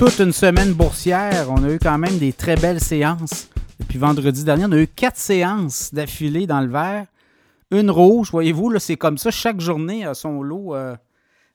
[0.00, 1.48] toute une semaine boursière.
[1.50, 3.50] On a eu quand même des très belles séances.
[3.78, 7.04] Depuis vendredi dernier, on a eu quatre séances d'affilée dans le vert.
[7.70, 9.30] Une rouge, voyez-vous, c'est comme ça.
[9.30, 10.96] Chaque journée a son lot, euh,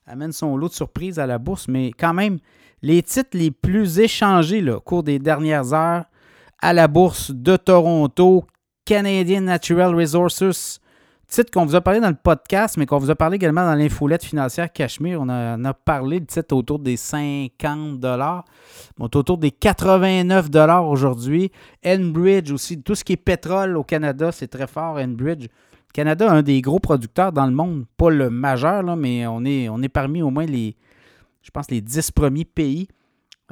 [0.06, 1.66] amène son lot de surprises à la bourse.
[1.66, 2.38] Mais quand même,
[2.82, 6.04] les titres les plus échangés au cours des dernières heures
[6.60, 8.44] à la bourse de Toronto,
[8.84, 10.78] Canadian Natural Resources,
[11.28, 13.74] titre qu'on vous a parlé dans le podcast, mais qu'on vous a parlé également dans
[13.74, 15.20] l'infolette financière Cachemire.
[15.20, 18.44] On, a, parlé de titre autour des 50 dollars.
[18.98, 21.50] autour des 89 dollars aujourd'hui.
[21.84, 25.46] Enbridge aussi, tout ce qui est pétrole au Canada, c'est très fort, Enbridge.
[25.92, 29.68] Canada un des gros producteurs dans le monde, pas le majeur, là, mais on est,
[29.70, 30.76] on est parmi au moins les,
[31.42, 32.88] je pense, les 10 premiers pays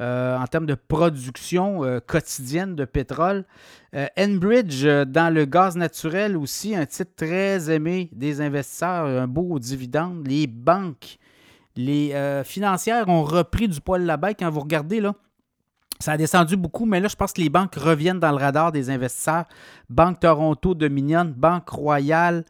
[0.01, 3.45] euh, en termes de production euh, quotidienne de pétrole.
[3.95, 9.57] Euh, Enbridge, dans le gaz naturel aussi, un titre très aimé des investisseurs, un beau
[9.61, 10.27] dividende.
[10.27, 11.19] Les banques,
[11.77, 12.13] les
[12.45, 15.15] financières ont repris du poil la bas Quand vous regardez, là,
[16.01, 18.73] ça a descendu beaucoup, mais là, je pense que les banques reviennent dans le radar
[18.73, 19.45] des investisseurs.
[19.89, 22.45] Banque Toronto Dominion, Banque Royale,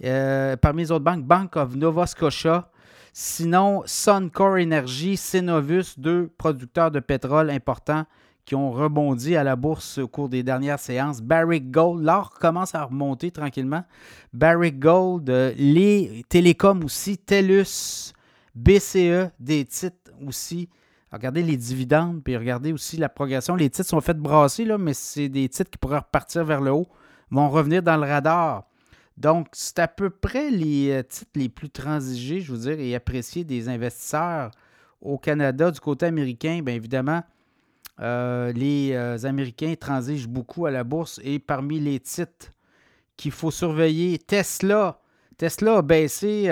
[0.00, 2.68] parmi les autres banques, Bank of Nova Scotia,
[3.12, 8.04] Sinon, Suncor Energy, Cenovus, deux producteurs de pétrole importants
[8.48, 11.20] qui ont rebondi à la bourse au cours des dernières séances.
[11.20, 13.84] Barrick Gold, l'or commence à remonter tranquillement.
[14.32, 18.14] Barrick Gold, euh, les télécoms aussi, TELUS,
[18.54, 20.70] BCE, des titres aussi.
[21.12, 23.54] Regardez les dividendes, puis regardez aussi la progression.
[23.54, 26.70] Les titres sont faits brasser, là, mais c'est des titres qui pourraient repartir vers le
[26.70, 26.88] haut,
[27.30, 28.64] vont revenir dans le radar.
[29.18, 32.94] Donc, c'est à peu près les euh, titres les plus transigés, je veux dire, et
[32.94, 34.52] appréciés des investisseurs
[35.00, 35.72] au Canada.
[35.72, 37.24] Du côté américain, bien évidemment,
[37.98, 42.52] euh, les euh, Américains transigent beaucoup à la bourse et parmi les titres
[43.16, 45.00] qu'il faut surveiller, Tesla.
[45.36, 46.48] Tesla a baissé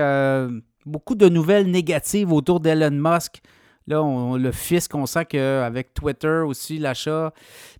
[0.85, 3.43] beaucoup de nouvelles négatives autour d'Elon Musk.
[3.87, 7.33] Là, on, le fisc, on sent qu'avec Twitter aussi, l'achat,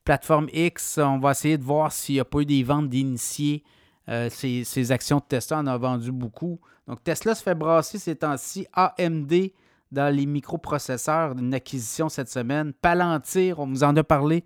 [0.05, 3.65] plateforme X, on va essayer de voir s'il n'y a pas eu des ventes d'initiés
[4.09, 6.61] euh, ces, actions de Tesla en ont vendu beaucoup.
[6.87, 8.67] Donc, Tesla se fait brasser ces temps-ci.
[8.73, 9.33] AMD
[9.93, 12.73] dans les microprocesseurs, une acquisition cette semaine.
[12.73, 14.45] Palantir, on vous en a parlé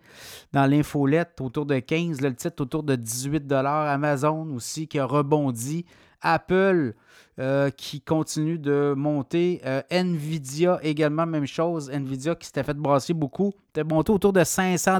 [0.52, 5.86] dans l'infolette, autour de 15, le titre autour de 18 Amazon aussi qui a rebondi.
[6.22, 6.94] Apple
[7.38, 9.60] euh, qui continue de monter.
[9.64, 11.90] Euh, Nvidia également, même chose.
[11.90, 13.52] Nvidia qui s'était fait brasser beaucoup.
[13.68, 14.98] C'était monté autour de 500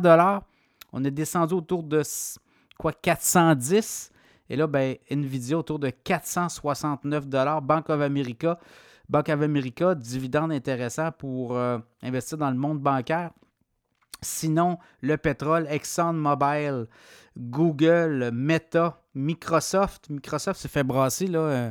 [0.92, 2.02] On est descendu autour de
[2.78, 4.10] quoi 410
[4.50, 7.28] et là, ben, Nvidia autour de 469
[7.62, 8.58] Bank of America.
[9.08, 13.30] Bank of America, dividende intéressant pour euh, investir dans le monde bancaire.
[14.22, 16.86] Sinon, le pétrole, ExxonMobil,
[17.38, 20.10] Google, Meta, Microsoft.
[20.10, 21.70] Microsoft s'est fait brasser là, euh,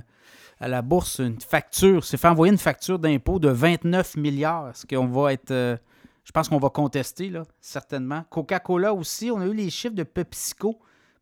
[0.59, 4.75] à la bourse une facture, s'est fait envoyer une facture d'impôt de 29 milliards.
[4.75, 5.51] Ce qu'on va être.
[5.51, 5.77] Euh,
[6.23, 8.23] je pense qu'on va contester, là, certainement.
[8.29, 10.79] Coca-Cola aussi, on a eu les chiffres de PepsiCo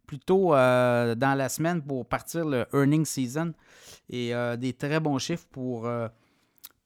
[0.07, 3.53] plutôt euh, dans la semaine pour partir le earning season
[4.09, 6.07] et euh, des très bons chiffres pour euh,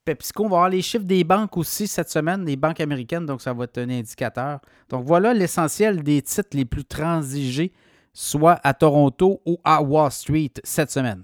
[0.03, 0.43] PepsiCo.
[0.43, 3.53] On va avoir les chiffres des banques aussi cette semaine, des banques américaines, donc ça
[3.53, 4.59] va être un indicateur.
[4.89, 7.71] Donc voilà l'essentiel des titres les plus transigés,
[8.11, 11.23] soit à Toronto ou à Wall Street cette semaine.